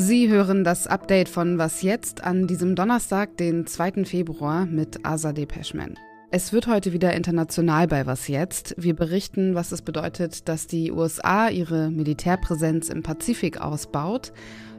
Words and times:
Sie 0.00 0.28
hören 0.28 0.62
das 0.62 0.86
Update 0.86 1.28
von 1.28 1.58
Was 1.58 1.82
jetzt 1.82 2.22
an 2.22 2.46
diesem 2.46 2.76
Donnerstag, 2.76 3.36
den 3.36 3.66
2. 3.66 4.04
Februar 4.04 4.64
mit 4.64 5.04
Azadeh 5.04 5.44
Peschman. 5.44 5.98
Es 6.30 6.52
wird 6.52 6.68
heute 6.68 6.92
wieder 6.92 7.14
international 7.14 7.88
bei 7.88 8.06
Was 8.06 8.28
jetzt. 8.28 8.76
Wir 8.78 8.94
berichten, 8.94 9.56
was 9.56 9.72
es 9.72 9.82
bedeutet, 9.82 10.48
dass 10.48 10.68
die 10.68 10.92
USA 10.92 11.48
ihre 11.48 11.90
Militärpräsenz 11.90 12.90
im 12.90 13.02
Pazifik 13.02 13.60
ausbaut, 13.60 14.32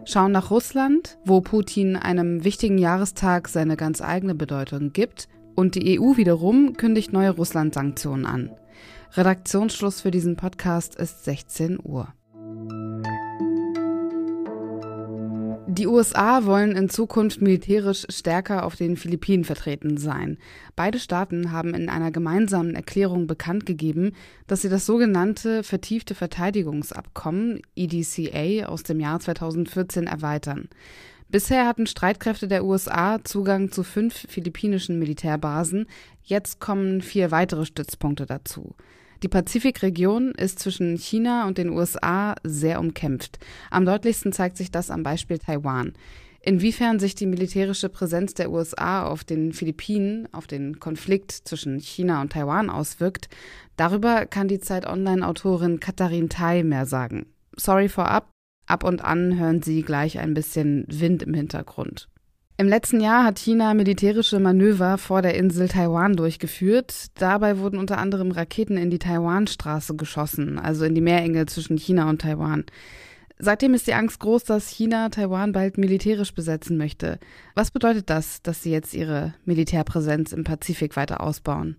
schauen 0.06 0.32
nach 0.32 0.52
Russland, 0.52 1.18
wo 1.26 1.42
Putin 1.42 1.98
einem 1.98 2.46
wichtigen 2.46 2.78
Jahrestag 2.78 3.50
seine 3.50 3.76
ganz 3.76 4.02
eigene 4.02 4.36
Bedeutung 4.36 4.94
gibt, 4.94 5.28
und 5.56 5.76
die 5.76 6.00
EU 6.00 6.16
wiederum 6.16 6.78
kündigt 6.78 7.12
neue 7.12 7.32
Russland-Sanktionen 7.32 8.26
an. 8.26 8.52
Redaktionsschluss 9.14 10.02
für 10.02 10.12
diesen 10.12 10.36
Podcast 10.36 10.96
ist 10.96 11.26
16 11.26 11.80
Uhr. 11.82 12.14
Die 15.68 15.88
USA 15.88 16.46
wollen 16.46 16.76
in 16.76 16.90
Zukunft 16.90 17.42
militärisch 17.42 18.06
stärker 18.10 18.66
auf 18.66 18.76
den 18.76 18.98
Philippinen 18.98 19.46
vertreten 19.46 19.98
sein. 19.98 20.38
Beide 20.76 21.00
Staaten 21.00 21.52
haben 21.52 21.74
in 21.74 21.90
einer 21.90 22.12
gemeinsamen 22.12 22.76
Erklärung 22.76 23.26
bekannt 23.26 23.66
gegeben, 23.66 24.14
dass 24.46 24.62
sie 24.62 24.70
das 24.70 24.86
sogenannte 24.86 25.64
vertiefte 25.64 26.14
Verteidigungsabkommen 26.14 27.62
EDCA 27.76 28.68
aus 28.68 28.84
dem 28.84 29.00
Jahr 29.00 29.20
2014 29.20 30.06
erweitern. 30.06 30.70
Bisher 31.30 31.68
hatten 31.68 31.88
Streitkräfte 31.88 32.48
der 32.48 32.64
USA 32.64 33.24
Zugang 33.24 33.72
zu 33.72 33.84
fünf 33.84 34.26
philippinischen 34.28 34.98
Militärbasen, 34.98 35.88
jetzt 36.24 36.60
kommen 36.60 37.02
vier 37.02 37.32
weitere 37.32 37.66
Stützpunkte 37.66 38.26
dazu. 38.26 38.76
Die 39.22 39.28
Pazifikregion 39.28 40.32
ist 40.32 40.60
zwischen 40.60 40.96
China 40.98 41.46
und 41.48 41.58
den 41.58 41.70
USA 41.70 42.36
sehr 42.44 42.80
umkämpft. 42.80 43.40
Am 43.70 43.86
deutlichsten 43.86 44.32
zeigt 44.32 44.56
sich 44.56 44.72
das 44.72 44.90
am 44.90 45.04
Beispiel 45.04 45.40
Taiwan. 45.40 45.94
Inwiefern 46.42 47.00
sich 47.00 47.16
die 47.16 47.26
militärische 47.26 47.90
Präsenz 47.90 48.34
der 48.34 48.50
USA 48.50 49.06
auf 49.06 49.26
den 49.26 49.52
Philippinen, 49.52 50.30
auf 50.32 50.48
den 50.48 50.80
Konflikt 50.80 51.32
zwischen 51.32 51.80
China 51.80 52.22
und 52.22 52.32
Taiwan 52.32 52.70
auswirkt, 52.70 53.28
darüber 53.76 54.26
kann 54.26 54.48
die 54.48 54.60
Zeit 54.60 54.88
Online-Autorin 54.88 55.82
Katharin 55.82 56.30
Tai 56.30 56.64
mehr 56.64 56.86
sagen. 56.86 57.26
Sorry 57.58 57.90
vorab, 57.90 58.32
ab 58.68 58.86
und 58.86 59.04
an 59.04 59.38
hören 59.38 59.62
Sie 59.62 59.82
gleich 59.82 60.18
ein 60.18 60.34
bisschen 60.34 60.86
Wind 60.88 61.24
im 61.24 61.34
Hintergrund. 61.34 62.08
Im 62.60 62.68
letzten 62.68 63.00
Jahr 63.00 63.24
hat 63.24 63.40
China 63.40 63.74
militärische 63.74 64.38
Manöver 64.38 64.98
vor 64.98 65.22
der 65.22 65.36
Insel 65.36 65.70
Taiwan 65.70 66.18
durchgeführt. 66.18 67.06
Dabei 67.14 67.58
wurden 67.60 67.80
unter 67.80 67.98
anderem 68.00 68.32
Raketen 68.32 68.76
in 68.76 68.90
die 68.90 69.00
Taiwanstraße 69.00 69.96
geschossen, 69.96 70.60
also 70.60 70.84
in 70.84 70.94
die 70.94 71.00
Meerenge 71.00 71.46
zwischen 71.46 71.78
China 71.78 72.10
und 72.10 72.20
Taiwan. 72.20 72.66
Seitdem 73.38 73.74
ist 73.76 73.88
die 73.88 73.94
Angst 73.94 74.20
groß, 74.20 74.44
dass 74.44 74.68
China 74.68 75.08
Taiwan 75.08 75.54
bald 75.54 75.78
militärisch 75.78 76.34
besetzen 76.34 76.76
möchte. 76.76 77.18
Was 77.56 77.72
bedeutet 77.72 78.10
das, 78.10 78.42
dass 78.42 78.62
sie 78.62 78.72
jetzt 78.72 78.94
ihre 78.94 79.36
Militärpräsenz 79.46 80.34
im 80.34 80.44
Pazifik 80.44 80.98
weiter 80.98 81.22
ausbauen? 81.22 81.78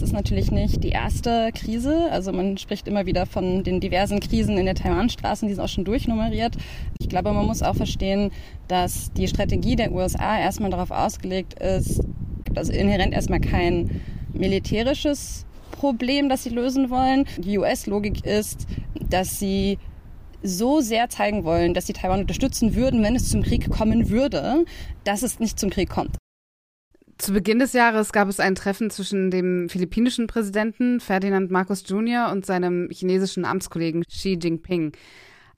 Es 0.00 0.04
ist 0.04 0.12
natürlich 0.14 0.50
nicht 0.50 0.82
die 0.82 0.88
erste 0.88 1.50
Krise. 1.52 2.10
Also 2.10 2.32
man 2.32 2.56
spricht 2.56 2.88
immer 2.88 3.04
wieder 3.04 3.26
von 3.26 3.64
den 3.64 3.80
diversen 3.80 4.18
Krisen 4.18 4.56
in 4.56 4.64
der 4.64 4.74
Taiwanstraße, 4.74 5.44
die 5.44 5.52
sind 5.52 5.62
auch 5.62 5.68
schon 5.68 5.84
durchnummeriert. 5.84 6.56
Ich 6.98 7.10
glaube, 7.10 7.30
man 7.34 7.44
muss 7.44 7.62
auch 7.62 7.76
verstehen, 7.76 8.30
dass 8.66 9.12
die 9.12 9.28
Strategie 9.28 9.76
der 9.76 9.92
USA 9.92 10.38
erstmal 10.38 10.70
darauf 10.70 10.90
ausgelegt 10.90 11.52
ist, 11.60 12.00
also 12.54 12.72
inhärent 12.72 13.12
erstmal 13.12 13.40
kein 13.40 14.00
militärisches 14.32 15.44
Problem, 15.70 16.30
das 16.30 16.44
sie 16.44 16.50
lösen 16.50 16.88
wollen. 16.88 17.26
Die 17.36 17.58
US-Logik 17.58 18.24
ist, 18.24 18.66
dass 19.10 19.38
sie 19.38 19.76
so 20.42 20.80
sehr 20.80 21.10
zeigen 21.10 21.44
wollen, 21.44 21.74
dass 21.74 21.86
sie 21.86 21.92
Taiwan 21.92 22.20
unterstützen 22.20 22.74
würden, 22.74 23.02
wenn 23.02 23.16
es 23.16 23.28
zum 23.28 23.42
Krieg 23.42 23.68
kommen 23.68 24.08
würde, 24.08 24.64
dass 25.04 25.22
es 25.22 25.40
nicht 25.40 25.60
zum 25.60 25.68
Krieg 25.68 25.90
kommt. 25.90 26.19
Zu 27.20 27.34
Beginn 27.34 27.58
des 27.58 27.74
Jahres 27.74 28.12
gab 28.12 28.28
es 28.28 28.40
ein 28.40 28.54
Treffen 28.54 28.88
zwischen 28.88 29.30
dem 29.30 29.68
philippinischen 29.68 30.26
Präsidenten 30.26 31.00
Ferdinand 31.00 31.50
Marcos 31.50 31.84
Jr. 31.86 32.32
und 32.32 32.46
seinem 32.46 32.88
chinesischen 32.90 33.44
Amtskollegen 33.44 34.04
Xi 34.04 34.38
Jinping. 34.40 34.92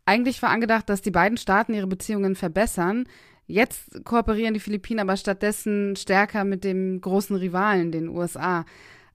Eigentlich 0.05 0.43
war 0.43 0.51
angedacht, 0.51 0.89
dass 0.89 1.03
die 1.03 1.13
beiden 1.13 1.39
Staaten 1.39 1.73
ihre 1.73 1.87
Beziehungen 1.87 2.35
verbessern. 2.35 3.05
Jetzt 3.47 4.05
kooperieren 4.05 4.55
die 4.55 4.61
Philippinen 4.61 4.99
aber 4.99 5.17
stattdessen 5.17 5.95
stärker 5.95 6.43
mit 6.43 6.65
dem 6.65 7.01
großen 7.01 7.37
Rivalen, 7.37 7.93
den 7.93 8.09
USA. 8.09 8.65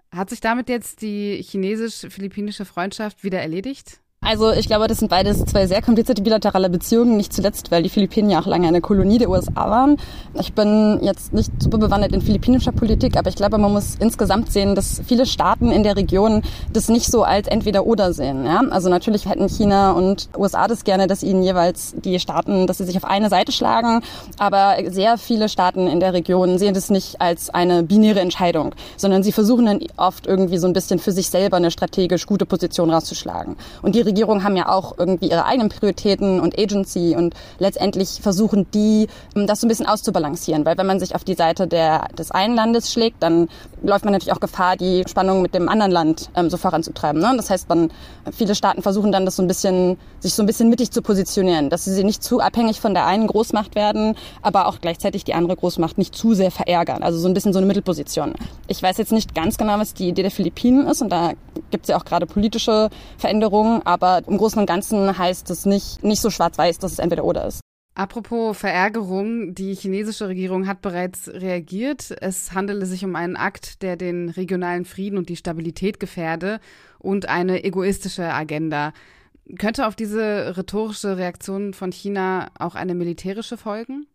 Hat 0.10 0.30
sich 0.30 0.40
damit 0.40 0.70
jetzt 0.70 1.02
die 1.02 1.44
chinesisch-philippinische 1.44 2.64
Freundschaft 2.64 3.26
wieder 3.26 3.42
erledigt? 3.42 4.00
Also 4.30 4.52
ich 4.52 4.68
glaube, 4.68 4.88
das 4.88 4.98
sind 4.98 5.08
beides 5.08 5.46
zwei 5.46 5.68
sehr 5.68 5.82
komplizierte 5.82 6.22
bilaterale 6.22 6.70
Beziehungen, 6.70 7.16
nicht 7.16 7.32
zuletzt, 7.32 7.72
weil 7.72 7.82
die 7.82 7.88
Philippinen 7.88 8.30
ja 8.30 8.42
auch 8.42 8.46
lange 8.46 8.68
eine 8.68 8.82
Kolonie 8.82 9.20
der 9.20 9.30
USA 9.30 9.70
waren. 9.70 9.96
Ich 10.34 10.52
bin 10.52 11.00
jetzt 11.02 11.32
nicht 11.32 11.50
super 11.60 11.78
bewandert 11.78 12.12
in 12.12 12.22
philippinischer 12.22 12.74
Politik, 12.74 13.16
aber 13.16 13.30
ich 13.30 13.38
glaube, 13.38 13.58
man 13.58 13.72
muss 13.72 13.96
insgesamt 14.02 14.52
sehen, 14.52 14.76
dass 14.76 15.02
viele 15.08 15.26
Staaten 15.26 15.72
in 15.72 15.84
der 15.84 15.96
Region 15.96 16.42
das 16.74 16.90
nicht 16.90 17.10
so 17.10 17.24
als 17.24 17.48
entweder 17.48 17.86
oder 17.86 18.12
sehen. 18.12 18.46
Ja? 18.46 18.64
Also 18.70 18.90
natürlich 18.90 19.30
hätten 19.30 19.48
China 19.48 19.92
und 19.92 20.28
USA 20.38 20.68
das 20.68 20.84
gerne, 20.84 21.08
dass 21.08 21.24
ihnen 21.24 21.42
jeweils 21.42 21.96
die 22.04 22.20
Staaten, 22.20 22.68
dass 22.68 22.80
sie 22.80 22.84
sich 22.84 22.98
auf 22.98 23.06
eine 23.06 23.30
Seite 23.30 23.54
schlagen, 23.54 24.02
aber 24.40 24.76
sehr 24.88 25.18
viele 25.18 25.48
Staaten 25.48 25.88
in 25.88 26.02
der 26.02 26.12
Region 26.12 26.58
sehen 26.58 26.74
das 26.74 26.90
nicht 26.90 27.22
als 27.22 27.50
eine 27.50 27.82
binäre 27.82 28.20
Entscheidung, 28.20 28.76
sondern 28.98 29.24
sie 29.24 29.32
versuchen 29.32 29.68
dann 29.68 29.80
oft 29.96 30.28
irgendwie 30.28 30.58
so 30.58 30.68
ein 30.68 30.74
bisschen 30.74 31.00
für 31.00 31.14
sich 31.14 31.30
selber 31.30 31.56
eine 31.56 31.72
strategisch 31.72 32.26
gute 32.26 32.46
Position 32.46 32.90
rauszuschlagen. 32.90 33.56
Und 33.82 33.96
die 33.96 34.17
Regierungen 34.18 34.44
haben 34.44 34.56
ja 34.56 34.68
auch 34.68 34.98
irgendwie 34.98 35.30
ihre 35.30 35.46
eigenen 35.46 35.70
Prioritäten 35.70 36.40
und 36.40 36.58
Agency 36.58 37.16
und 37.16 37.36
letztendlich 37.60 38.18
versuchen 38.20 38.66
die, 38.74 39.08
ähm, 39.36 39.46
das 39.46 39.62
so 39.62 39.68
ein 39.68 39.70
bisschen 39.70 39.86
auszubalancieren. 39.86 40.66
Weil 40.66 40.76
wenn 40.80 40.88
man 40.88 41.00
sich 41.00 41.14
auf 41.14 41.24
die 41.24 41.36
Seite 41.36 41.68
der, 41.68 42.08
des 42.18 42.32
einen 42.32 42.56
Landes 42.56 42.92
schlägt, 42.92 43.22
dann 43.22 43.48
läuft 43.84 44.06
man 44.06 44.14
natürlich 44.14 44.34
auch 44.34 44.40
Gefahr, 44.40 44.76
die 44.76 45.04
Spannung 45.08 45.44
mit 45.44 45.54
dem 45.54 45.70
anderen 45.70 45.92
Land 45.92 46.32
ähm, 46.36 46.50
so 46.50 46.58
voranzutreiben. 46.58 47.22
Ne? 47.22 47.32
Das 47.38 47.52
heißt, 47.52 47.70
man, 47.70 47.92
viele 48.32 48.56
Staaten 48.56 48.82
versuchen 48.82 49.12
dann, 49.12 49.24
das 49.24 49.36
so 49.36 49.44
ein 49.44 49.48
bisschen, 49.48 49.98
sich 50.20 50.34
so 50.34 50.42
ein 50.42 50.48
bisschen 50.48 50.70
mittig 50.70 50.90
zu 50.90 51.04
positionieren, 51.04 51.70
dass 51.70 51.86
sie 51.86 52.04
nicht 52.04 52.24
zu 52.24 52.40
abhängig 52.40 52.82
von 52.82 52.96
der 52.96 53.06
einen 53.06 53.28
Großmacht 53.28 53.76
werden, 53.76 54.16
aber 54.42 54.68
auch 54.68 54.82
gleichzeitig 54.82 55.26
die 55.26 55.36
andere 55.36 55.56
Großmacht 55.56 56.00
nicht 56.00 56.16
zu 56.16 56.34
sehr 56.34 56.50
verärgern. 56.50 57.04
Also 57.04 57.20
so 57.20 57.28
ein 57.28 57.36
bisschen 57.36 57.54
so 57.54 57.60
eine 57.60 57.68
Mittelposition. 57.68 58.34
Ich 58.68 58.82
weiß 58.82 58.98
jetzt 58.98 59.12
nicht 59.12 59.36
ganz 59.36 59.60
genau, 59.60 59.78
was 59.78 59.94
die 59.94 60.08
Idee 60.08 60.24
der 60.24 60.32
Philippinen 60.32 60.88
ist 60.88 61.04
und 61.04 61.10
da 61.10 61.34
gibt 61.70 61.84
es 61.86 61.90
ja 61.90 61.98
auch 61.98 62.06
gerade 62.06 62.26
politische 62.26 62.90
Veränderungen, 63.20 63.82
aber 63.86 64.07
im 64.28 64.38
Großen 64.38 64.60
und 64.60 64.66
Ganzen 64.66 65.18
heißt 65.18 65.50
es 65.50 65.66
nicht, 65.66 66.04
nicht 66.04 66.22
so 66.22 66.30
schwarz-weiß, 66.30 66.80
dass 66.80 66.94
es 66.94 67.00
entweder 67.00 67.24
oder 67.24 67.48
ist. 67.48 67.62
Apropos 67.98 68.56
Verärgerung, 68.56 69.56
die 69.56 69.74
chinesische 69.74 70.28
Regierung 70.28 70.68
hat 70.68 70.84
bereits 70.84 71.30
reagiert. 71.30 72.16
Es 72.22 72.54
handele 72.54 72.86
sich 72.86 73.04
um 73.04 73.16
einen 73.16 73.36
Akt, 73.36 73.82
der 73.82 73.96
den 73.98 74.30
regionalen 74.30 74.86
Frieden 74.86 75.18
und 75.18 75.30
die 75.30 75.36
Stabilität 75.36 76.00
gefährde 76.00 76.60
und 77.00 77.28
eine 77.28 77.64
egoistische 77.64 78.32
Agenda. 78.32 78.94
Könnte 79.58 79.88
auf 79.88 79.96
diese 79.96 80.56
rhetorische 80.56 81.18
Reaktion 81.18 81.74
von 81.74 81.92
China 81.92 82.50
auch 82.60 82.76
eine 82.76 82.94
militärische 82.94 83.58
folgen? 83.58 84.06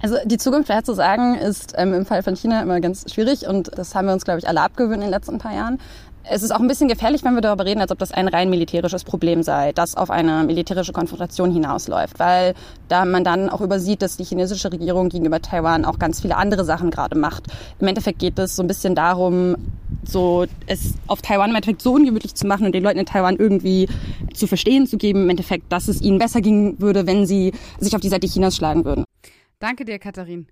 Also 0.00 0.16
die 0.24 0.38
Zukunft 0.38 0.66
vorherzusagen 0.66 1.34
ist 1.34 1.74
ähm, 1.76 1.94
im 1.94 2.06
Fall 2.06 2.22
von 2.22 2.36
China 2.36 2.62
immer 2.62 2.80
ganz 2.80 3.12
schwierig 3.12 3.48
und 3.48 3.76
das 3.76 3.94
haben 3.94 4.06
wir 4.06 4.12
uns, 4.12 4.24
glaube 4.24 4.38
ich, 4.38 4.46
alle 4.46 4.60
abgewöhnt 4.60 4.96
in 4.96 5.00
den 5.00 5.10
letzten 5.10 5.38
paar 5.38 5.54
Jahren. 5.54 5.80
Es 6.26 6.42
ist 6.42 6.52
auch 6.52 6.60
ein 6.60 6.68
bisschen 6.68 6.88
gefährlich, 6.88 7.22
wenn 7.22 7.34
wir 7.34 7.42
darüber 7.42 7.66
reden, 7.66 7.82
als 7.82 7.92
ob 7.92 7.98
das 7.98 8.10
ein 8.10 8.28
rein 8.28 8.48
militärisches 8.48 9.04
Problem 9.04 9.42
sei, 9.42 9.72
das 9.72 9.94
auf 9.94 10.10
eine 10.10 10.44
militärische 10.44 10.94
Konfrontation 10.94 11.52
hinausläuft, 11.52 12.18
weil 12.18 12.54
da 12.88 13.04
man 13.04 13.24
dann 13.24 13.50
auch 13.50 13.60
übersieht, 13.60 14.00
dass 14.00 14.16
die 14.16 14.24
chinesische 14.24 14.72
Regierung 14.72 15.10
gegenüber 15.10 15.42
Taiwan 15.42 15.84
auch 15.84 15.98
ganz 15.98 16.22
viele 16.22 16.36
andere 16.36 16.64
Sachen 16.64 16.90
gerade 16.90 17.18
macht. 17.18 17.48
Im 17.78 17.88
Endeffekt 17.88 18.20
geht 18.20 18.38
es 18.38 18.56
so 18.56 18.62
ein 18.62 18.68
bisschen 18.68 18.94
darum, 18.94 19.56
so 20.02 20.46
es 20.66 20.94
auf 21.08 21.20
Taiwan 21.20 21.50
im 21.50 21.56
Endeffekt 21.56 21.82
so 21.82 21.92
ungemütlich 21.92 22.34
zu 22.34 22.46
machen 22.46 22.64
und 22.64 22.74
den 22.74 22.82
Leuten 22.82 23.00
in 23.00 23.06
Taiwan 23.06 23.36
irgendwie 23.36 23.86
zu 24.32 24.46
verstehen 24.46 24.86
zu 24.86 24.96
geben, 24.96 25.24
im 25.24 25.30
Endeffekt, 25.30 25.70
dass 25.70 25.88
es 25.88 26.00
ihnen 26.00 26.18
besser 26.18 26.40
gehen 26.40 26.80
würde, 26.80 27.06
wenn 27.06 27.26
sie 27.26 27.52
sich 27.80 27.94
auf 27.94 28.00
die 28.00 28.08
Seite 28.08 28.26
Chinas 28.26 28.56
schlagen 28.56 28.86
würden. 28.86 29.04
Danke 29.58 29.84
dir, 29.84 29.98
Katharin. 29.98 30.46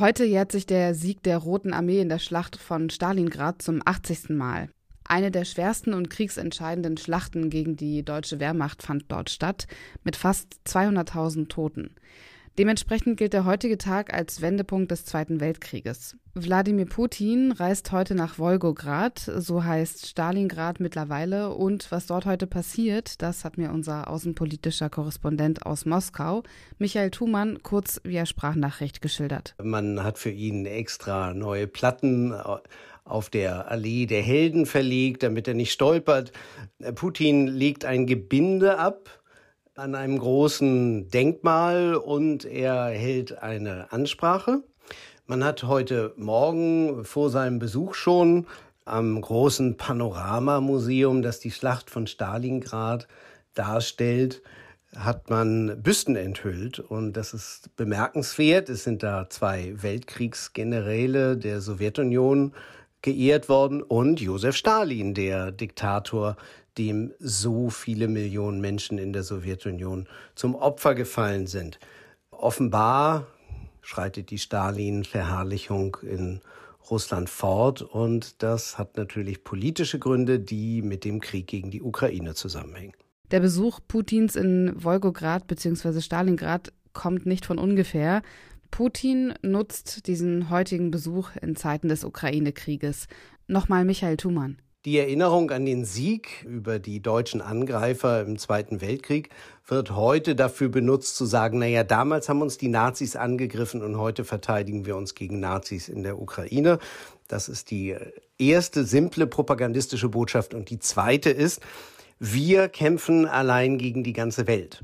Heute 0.00 0.24
jährt 0.24 0.50
sich 0.50 0.64
der 0.64 0.94
Sieg 0.94 1.22
der 1.24 1.36
Roten 1.36 1.74
Armee 1.74 2.00
in 2.00 2.08
der 2.08 2.18
Schlacht 2.18 2.56
von 2.56 2.88
Stalingrad 2.88 3.60
zum 3.60 3.82
80. 3.84 4.30
Mal. 4.30 4.70
Eine 5.04 5.30
der 5.30 5.44
schwersten 5.44 5.92
und 5.92 6.08
kriegsentscheidenden 6.08 6.96
Schlachten 6.96 7.50
gegen 7.50 7.76
die 7.76 8.02
deutsche 8.02 8.40
Wehrmacht 8.40 8.82
fand 8.82 9.12
dort 9.12 9.28
statt, 9.28 9.66
mit 10.02 10.16
fast 10.16 10.56
200.000 10.66 11.48
Toten. 11.48 11.94
Dementsprechend 12.60 13.16
gilt 13.16 13.32
der 13.32 13.46
heutige 13.46 13.78
Tag 13.78 14.12
als 14.12 14.42
Wendepunkt 14.42 14.90
des 14.90 15.06
Zweiten 15.06 15.40
Weltkrieges. 15.40 16.18
Wladimir 16.34 16.84
Putin 16.84 17.52
reist 17.52 17.90
heute 17.90 18.14
nach 18.14 18.38
Wolgograd, 18.38 19.18
so 19.18 19.64
heißt 19.64 20.06
Stalingrad 20.06 20.78
mittlerweile, 20.78 21.54
und 21.54 21.90
was 21.90 22.04
dort 22.04 22.26
heute 22.26 22.46
passiert, 22.46 23.22
das 23.22 23.46
hat 23.46 23.56
mir 23.56 23.70
unser 23.70 24.10
außenpolitischer 24.10 24.90
Korrespondent 24.90 25.64
aus 25.64 25.86
Moskau, 25.86 26.42
Michael 26.76 27.10
Thumann, 27.10 27.62
kurz 27.62 27.98
via 28.04 28.26
Sprachnachricht 28.26 29.00
geschildert. 29.00 29.54
Man 29.62 30.04
hat 30.04 30.18
für 30.18 30.28
ihn 30.28 30.66
extra 30.66 31.32
neue 31.32 31.66
Platten 31.66 32.34
auf 33.04 33.30
der 33.30 33.70
Allee 33.70 34.04
der 34.04 34.20
Helden 34.20 34.66
verlegt, 34.66 35.22
damit 35.22 35.48
er 35.48 35.54
nicht 35.54 35.72
stolpert. 35.72 36.30
Putin 36.94 37.46
legt 37.46 37.86
ein 37.86 38.06
Gebinde 38.06 38.76
ab 38.78 39.19
an 39.80 39.94
einem 39.94 40.18
großen 40.18 41.08
Denkmal 41.08 41.94
und 41.94 42.44
er 42.44 42.88
hält 42.88 43.42
eine 43.42 43.90
Ansprache. 43.92 44.62
Man 45.26 45.42
hat 45.42 45.62
heute 45.62 46.12
Morgen 46.16 47.06
vor 47.06 47.30
seinem 47.30 47.58
Besuch 47.58 47.94
schon 47.94 48.46
am 48.84 49.18
großen 49.18 49.78
Panoramamuseum, 49.78 51.22
das 51.22 51.40
die 51.40 51.50
Schlacht 51.50 51.88
von 51.88 52.06
Stalingrad 52.06 53.08
darstellt, 53.54 54.42
hat 54.94 55.30
man 55.30 55.82
Büsten 55.82 56.14
enthüllt 56.14 56.78
und 56.78 57.14
das 57.14 57.32
ist 57.32 57.74
bemerkenswert. 57.76 58.68
Es 58.68 58.84
sind 58.84 59.02
da 59.02 59.30
zwei 59.30 59.72
Weltkriegsgeneräle 59.76 61.38
der 61.38 61.62
Sowjetunion 61.62 62.52
geehrt 63.00 63.48
worden 63.48 63.82
und 63.82 64.20
Josef 64.20 64.56
Stalin, 64.56 65.14
der 65.14 65.52
Diktator, 65.52 66.36
dem 66.78 67.12
so 67.18 67.70
viele 67.70 68.08
Millionen 68.08 68.60
Menschen 68.60 68.98
in 68.98 69.12
der 69.12 69.22
Sowjetunion 69.22 70.08
zum 70.34 70.54
Opfer 70.54 70.94
gefallen 70.94 71.46
sind. 71.46 71.78
Offenbar 72.30 73.26
schreitet 73.82 74.30
die 74.30 74.38
Stalin-Verherrlichung 74.38 75.96
in 76.02 76.40
Russland 76.90 77.30
fort 77.30 77.82
und 77.82 78.42
das 78.42 78.78
hat 78.78 78.96
natürlich 78.96 79.44
politische 79.44 79.98
Gründe, 79.98 80.40
die 80.40 80.82
mit 80.82 81.04
dem 81.04 81.20
Krieg 81.20 81.46
gegen 81.46 81.70
die 81.70 81.82
Ukraine 81.82 82.34
zusammenhängen. 82.34 82.94
Der 83.30 83.40
Besuch 83.40 83.80
Putins 83.86 84.34
in 84.34 84.72
Wolgograd 84.82 85.46
bzw. 85.46 86.00
Stalingrad 86.00 86.72
kommt 86.92 87.26
nicht 87.26 87.46
von 87.46 87.58
ungefähr. 87.58 88.22
Putin 88.70 89.34
nutzt 89.42 90.06
diesen 90.06 90.50
heutigen 90.50 90.90
Besuch 90.90 91.30
in 91.40 91.54
Zeiten 91.54 91.88
des 91.88 92.04
Ukraine-Krieges. 92.04 93.06
Nochmal 93.46 93.84
Michael 93.84 94.16
Thumann. 94.16 94.58
Die 94.86 94.96
Erinnerung 94.96 95.50
an 95.50 95.66
den 95.66 95.84
Sieg 95.84 96.42
über 96.48 96.78
die 96.78 97.02
deutschen 97.02 97.42
Angreifer 97.42 98.22
im 98.22 98.38
Zweiten 98.38 98.80
Weltkrieg 98.80 99.28
wird 99.66 99.94
heute 99.94 100.34
dafür 100.34 100.70
benutzt 100.70 101.16
zu 101.16 101.26
sagen, 101.26 101.58
naja, 101.58 101.84
damals 101.84 102.30
haben 102.30 102.40
uns 102.40 102.56
die 102.56 102.68
Nazis 102.68 103.14
angegriffen 103.14 103.82
und 103.82 103.98
heute 103.98 104.24
verteidigen 104.24 104.86
wir 104.86 104.96
uns 104.96 105.14
gegen 105.14 105.38
Nazis 105.38 105.90
in 105.90 106.02
der 106.02 106.18
Ukraine. 106.18 106.78
Das 107.28 107.50
ist 107.50 107.70
die 107.70 107.94
erste 108.38 108.84
simple 108.84 109.26
propagandistische 109.26 110.08
Botschaft. 110.08 110.54
Und 110.54 110.70
die 110.70 110.78
zweite 110.78 111.28
ist, 111.28 111.60
wir 112.18 112.70
kämpfen 112.70 113.26
allein 113.26 113.76
gegen 113.76 114.02
die 114.02 114.14
ganze 114.14 114.46
Welt. 114.46 114.82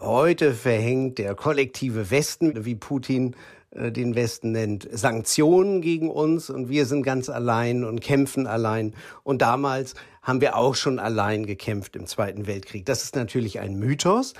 Heute 0.00 0.52
verhängt 0.52 1.18
der 1.18 1.36
kollektive 1.36 2.10
Westen, 2.10 2.64
wie 2.64 2.74
Putin 2.74 3.36
den 3.78 4.14
Westen 4.14 4.52
nennt, 4.52 4.88
Sanktionen 4.90 5.80
gegen 5.80 6.10
uns 6.10 6.50
und 6.50 6.68
wir 6.68 6.86
sind 6.86 7.02
ganz 7.02 7.28
allein 7.28 7.84
und 7.84 8.00
kämpfen 8.00 8.46
allein. 8.46 8.94
Und 9.22 9.42
damals 9.42 9.94
haben 10.22 10.40
wir 10.40 10.56
auch 10.56 10.74
schon 10.74 10.98
allein 10.98 11.46
gekämpft 11.46 11.96
im 11.96 12.06
Zweiten 12.06 12.46
Weltkrieg. 12.46 12.84
Das 12.84 13.04
ist 13.04 13.14
natürlich 13.14 13.60
ein 13.60 13.76
Mythos, 13.76 14.34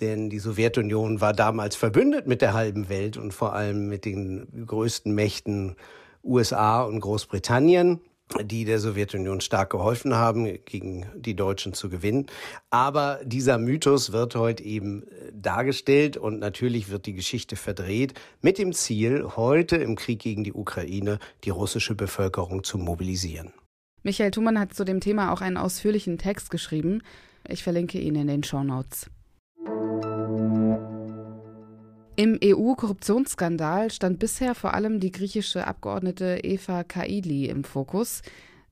denn 0.00 0.30
die 0.30 0.38
Sowjetunion 0.38 1.20
war 1.20 1.32
damals 1.32 1.76
verbündet 1.76 2.26
mit 2.26 2.42
der 2.42 2.52
halben 2.52 2.88
Welt 2.88 3.16
und 3.16 3.32
vor 3.32 3.54
allem 3.54 3.88
mit 3.88 4.04
den 4.04 4.66
größten 4.66 5.14
Mächten 5.14 5.76
USA 6.24 6.82
und 6.82 7.00
Großbritannien 7.00 8.00
die 8.44 8.64
der 8.64 8.78
Sowjetunion 8.78 9.40
stark 9.40 9.70
geholfen 9.70 10.14
haben, 10.14 10.58
gegen 10.64 11.06
die 11.14 11.34
Deutschen 11.34 11.74
zu 11.74 11.88
gewinnen. 11.88 12.26
Aber 12.70 13.20
dieser 13.24 13.58
Mythos 13.58 14.12
wird 14.12 14.34
heute 14.34 14.62
eben 14.62 15.02
äh, 15.02 15.32
dargestellt 15.34 16.16
und 16.16 16.38
natürlich 16.38 16.88
wird 16.90 17.06
die 17.06 17.12
Geschichte 17.12 17.56
verdreht 17.56 18.14
mit 18.40 18.58
dem 18.58 18.72
Ziel, 18.72 19.36
heute 19.36 19.76
im 19.76 19.96
Krieg 19.96 20.20
gegen 20.20 20.44
die 20.44 20.52
Ukraine 20.52 21.18
die 21.44 21.50
russische 21.50 21.94
Bevölkerung 21.94 22.64
zu 22.64 22.78
mobilisieren. 22.78 23.52
Michael 24.02 24.30
Thumann 24.32 24.58
hat 24.58 24.74
zu 24.74 24.84
dem 24.84 25.00
Thema 25.00 25.32
auch 25.32 25.40
einen 25.40 25.56
ausführlichen 25.56 26.18
Text 26.18 26.50
geschrieben. 26.50 27.02
Ich 27.48 27.62
verlinke 27.62 27.98
ihn 27.98 28.16
in 28.16 28.26
den 28.26 28.42
Show 28.42 28.64
Notes. 28.64 29.08
Im 32.14 32.38
EU-Korruptionsskandal 32.44 33.90
stand 33.90 34.18
bisher 34.18 34.54
vor 34.54 34.74
allem 34.74 35.00
die 35.00 35.12
griechische 35.12 35.66
Abgeordnete 35.66 36.40
Eva 36.42 36.84
Kaili 36.84 37.46
im 37.46 37.64
Fokus. 37.64 38.20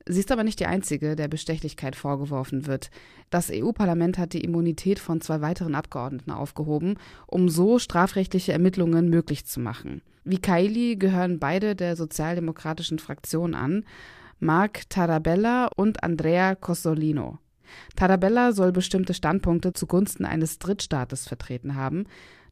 Sie 0.04 0.20
ist 0.20 0.30
aber 0.30 0.44
nicht 0.44 0.60
die 0.60 0.66
einzige, 0.66 1.16
der 1.16 1.28
Bestechlichkeit 1.28 1.96
vorgeworfen 1.96 2.66
wird. 2.66 2.90
Das 3.30 3.50
EU-Parlament 3.50 4.18
hat 4.18 4.34
die 4.34 4.44
Immunität 4.44 4.98
von 4.98 5.22
zwei 5.22 5.40
weiteren 5.40 5.74
Abgeordneten 5.74 6.32
aufgehoben, 6.32 6.98
um 7.26 7.48
so 7.48 7.78
strafrechtliche 7.78 8.52
Ermittlungen 8.52 9.08
möglich 9.08 9.46
zu 9.46 9.58
machen. 9.58 10.02
Wie 10.24 10.38
Kaili 10.38 10.96
gehören 10.96 11.38
beide 11.38 11.74
der 11.74 11.96
sozialdemokratischen 11.96 12.98
Fraktion 12.98 13.54
an, 13.54 13.84
Mark 14.38 14.82
Tarabella 14.90 15.70
und 15.76 16.02
Andrea 16.02 16.54
Cossolino. 16.56 17.38
Tarabella 17.96 18.52
soll 18.52 18.72
bestimmte 18.72 19.14
Standpunkte 19.14 19.72
zugunsten 19.72 20.24
eines 20.26 20.58
Drittstaates 20.58 21.26
vertreten 21.26 21.74
haben. 21.74 22.04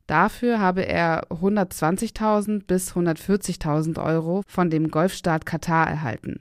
Dafür 0.09 0.59
habe 0.59 0.87
er 0.87 1.29
120.000 1.31 2.65
bis 2.67 2.93
140.000 2.95 4.03
Euro 4.03 4.43
von 4.49 4.71
dem 4.71 4.91
Golfstaat 4.91 5.45
Katar 5.45 5.87
erhalten. 5.87 6.41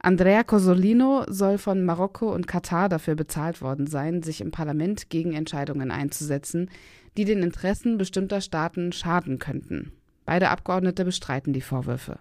Andrea 0.00 0.44
Cosolino 0.44 1.24
soll 1.26 1.56
von 1.56 1.82
Marokko 1.82 2.32
und 2.32 2.46
Katar 2.46 2.90
dafür 2.90 3.14
bezahlt 3.14 3.62
worden 3.62 3.86
sein, 3.86 4.22
sich 4.22 4.42
im 4.42 4.50
Parlament 4.50 5.08
gegen 5.08 5.32
Entscheidungen 5.32 5.90
einzusetzen, 5.90 6.68
die 7.16 7.24
den 7.24 7.42
Interessen 7.42 7.96
bestimmter 7.96 8.42
Staaten 8.42 8.92
schaden 8.92 9.38
könnten. 9.38 9.92
Beide 10.26 10.50
Abgeordnete 10.50 11.06
bestreiten 11.06 11.54
die 11.54 11.62
Vorwürfe. 11.62 12.18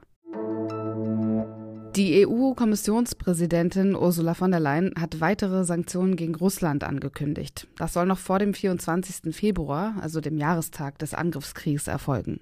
Die 1.99 2.25
EU-Kommissionspräsidentin 2.25 3.93
Ursula 3.93 4.33
von 4.33 4.51
der 4.51 4.61
Leyen 4.61 4.93
hat 4.97 5.19
weitere 5.19 5.65
Sanktionen 5.65 6.15
gegen 6.15 6.33
Russland 6.33 6.85
angekündigt. 6.85 7.67
Das 7.75 7.91
soll 7.91 8.05
noch 8.05 8.19
vor 8.19 8.39
dem 8.39 8.53
24. 8.53 9.35
Februar, 9.35 9.95
also 9.99 10.21
dem 10.21 10.37
Jahrestag 10.37 10.97
des 10.99 11.13
Angriffskriegs, 11.13 11.87
erfolgen. 11.87 12.39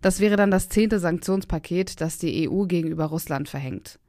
Das 0.00 0.18
wäre 0.18 0.34
dann 0.34 0.50
das 0.50 0.68
zehnte 0.70 0.98
Sanktionspaket, 0.98 2.00
das 2.00 2.18
die 2.18 2.50
EU 2.50 2.64
gegenüber 2.64 3.04
Russland 3.04 3.48
verhängt. 3.48 4.00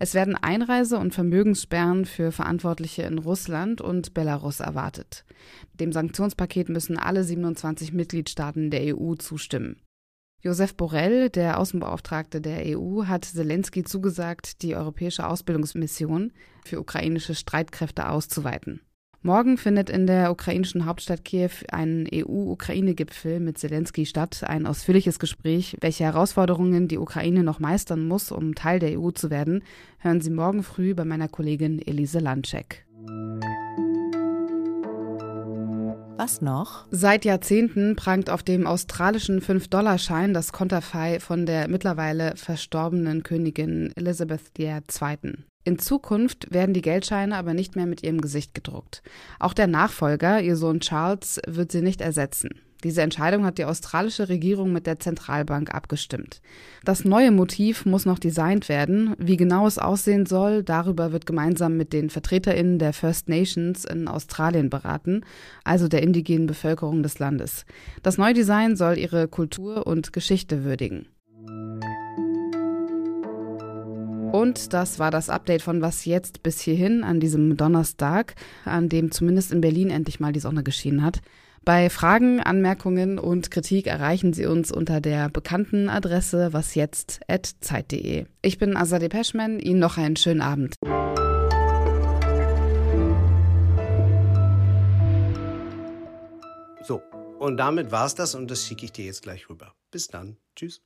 Es 0.00 0.14
werden 0.14 0.34
Einreise- 0.34 0.98
und 0.98 1.14
Vermögenssperren 1.14 2.04
für 2.04 2.32
Verantwortliche 2.32 3.02
in 3.02 3.18
Russland 3.18 3.80
und 3.80 4.14
Belarus 4.14 4.58
erwartet. 4.58 5.24
Dem 5.78 5.92
Sanktionspaket 5.92 6.70
müssen 6.70 6.98
alle 6.98 7.22
27 7.22 7.92
Mitgliedstaaten 7.92 8.72
der 8.72 8.98
EU 8.98 9.14
zustimmen. 9.14 9.76
Josef 10.44 10.74
Borrell, 10.74 11.30
der 11.30 11.58
Außenbeauftragte 11.58 12.42
der 12.42 12.76
EU, 12.76 13.06
hat 13.06 13.24
Zelensky 13.24 13.82
zugesagt, 13.82 14.60
die 14.60 14.76
europäische 14.76 15.26
Ausbildungsmission 15.26 16.32
für 16.66 16.78
ukrainische 16.78 17.34
Streitkräfte 17.34 18.10
auszuweiten. 18.10 18.82
Morgen 19.22 19.56
findet 19.56 19.88
in 19.88 20.06
der 20.06 20.30
ukrainischen 20.30 20.84
Hauptstadt 20.84 21.24
Kiew 21.24 21.48
ein 21.72 22.06
EU-Ukraine-Gipfel 22.12 23.40
mit 23.40 23.56
Zelensky 23.56 24.04
statt. 24.04 24.44
Ein 24.44 24.66
ausführliches 24.66 25.18
Gespräch, 25.18 25.78
welche 25.80 26.04
Herausforderungen 26.04 26.88
die 26.88 26.98
Ukraine 26.98 27.42
noch 27.42 27.58
meistern 27.58 28.06
muss, 28.06 28.30
um 28.30 28.54
Teil 28.54 28.80
der 28.80 29.00
EU 29.00 29.12
zu 29.12 29.30
werden, 29.30 29.62
hören 29.96 30.20
Sie 30.20 30.30
morgen 30.30 30.62
früh 30.62 30.92
bei 30.92 31.06
meiner 31.06 31.28
Kollegin 31.28 31.80
Elise 31.80 32.18
Landcheck. 32.18 32.84
Was 36.16 36.40
noch? 36.40 36.86
Seit 36.92 37.24
Jahrzehnten 37.24 37.96
prangt 37.96 38.30
auf 38.30 38.44
dem 38.44 38.68
australischen 38.68 39.40
5-Dollar-Schein 39.40 40.32
das 40.32 40.52
Konterfei 40.52 41.18
von 41.18 41.44
der 41.44 41.66
mittlerweile 41.66 42.36
verstorbenen 42.36 43.24
Königin 43.24 43.92
Elizabeth 43.96 44.56
II. 44.56 45.34
In 45.64 45.78
Zukunft 45.80 46.52
werden 46.52 46.72
die 46.72 46.82
Geldscheine 46.82 47.36
aber 47.36 47.52
nicht 47.52 47.74
mehr 47.74 47.86
mit 47.86 48.04
ihrem 48.04 48.20
Gesicht 48.20 48.54
gedruckt. 48.54 49.02
Auch 49.40 49.54
der 49.54 49.66
Nachfolger, 49.66 50.40
ihr 50.40 50.56
Sohn 50.56 50.78
Charles, 50.78 51.40
wird 51.48 51.72
sie 51.72 51.82
nicht 51.82 52.00
ersetzen. 52.00 52.60
Diese 52.84 53.00
Entscheidung 53.00 53.46
hat 53.46 53.56
die 53.56 53.64
australische 53.64 54.28
Regierung 54.28 54.70
mit 54.70 54.86
der 54.86 55.00
Zentralbank 55.00 55.74
abgestimmt. 55.74 56.42
Das 56.84 57.06
neue 57.06 57.30
Motiv 57.30 57.86
muss 57.86 58.04
noch 58.04 58.18
designt 58.18 58.68
werden. 58.68 59.14
Wie 59.18 59.38
genau 59.38 59.66
es 59.66 59.78
aussehen 59.78 60.26
soll, 60.26 60.62
darüber 60.62 61.10
wird 61.10 61.24
gemeinsam 61.24 61.78
mit 61.78 61.94
den 61.94 62.10
Vertreterinnen 62.10 62.78
der 62.78 62.92
First 62.92 63.30
Nations 63.30 63.86
in 63.86 64.06
Australien 64.06 64.68
beraten, 64.68 65.24
also 65.64 65.88
der 65.88 66.02
indigenen 66.02 66.46
Bevölkerung 66.46 67.02
des 67.02 67.18
Landes. 67.18 67.64
Das 68.02 68.18
neue 68.18 68.34
Design 68.34 68.76
soll 68.76 68.98
ihre 68.98 69.28
Kultur 69.28 69.86
und 69.86 70.12
Geschichte 70.12 70.62
würdigen. 70.62 71.06
Und 74.32 74.74
das 74.74 74.98
war 74.98 75.10
das 75.10 75.30
Update 75.30 75.62
von 75.62 75.80
Was 75.80 76.04
jetzt 76.04 76.42
bis 76.42 76.60
hierhin 76.60 77.02
an 77.02 77.18
diesem 77.20 77.56
Donnerstag, 77.56 78.34
an 78.64 78.90
dem 78.90 79.10
zumindest 79.10 79.52
in 79.52 79.62
Berlin 79.62 79.90
endlich 79.90 80.20
mal 80.20 80.32
die 80.32 80.40
Sonne 80.40 80.62
geschienen 80.62 81.02
hat. 81.02 81.22
Bei 81.64 81.88
Fragen, 81.88 82.40
Anmerkungen 82.40 83.18
und 83.18 83.50
Kritik 83.50 83.86
erreichen 83.86 84.34
Sie 84.34 84.44
uns 84.44 84.70
unter 84.70 85.00
der 85.00 85.30
bekannten 85.30 85.88
Adresse 85.88 86.52
wasjetzt.zeit.de. 86.52 88.26
Ich 88.42 88.58
bin 88.58 88.76
Azadeh 88.76 89.08
Peschman, 89.08 89.58
Ihnen 89.60 89.78
noch 89.78 89.96
einen 89.96 90.16
schönen 90.16 90.42
Abend. 90.42 90.74
So, 96.82 97.00
und 97.38 97.56
damit 97.56 97.90
war's 97.90 98.14
das 98.14 98.34
und 98.34 98.50
das 98.50 98.66
schicke 98.66 98.84
ich 98.84 98.92
dir 98.92 99.06
jetzt 99.06 99.22
gleich 99.22 99.48
rüber. 99.48 99.72
Bis 99.90 100.08
dann. 100.08 100.36
Tschüss. 100.54 100.82